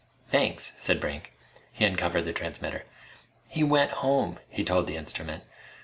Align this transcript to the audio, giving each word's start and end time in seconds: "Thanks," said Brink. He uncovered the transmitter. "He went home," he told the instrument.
"Thanks," 0.27 0.71
said 0.79 0.99
Brink. 0.99 1.31
He 1.71 1.85
uncovered 1.85 2.25
the 2.25 2.33
transmitter. 2.33 2.85
"He 3.47 3.63
went 3.63 3.91
home," 4.01 4.39
he 4.49 4.63
told 4.63 4.87
the 4.87 4.95
instrument. 4.97 5.43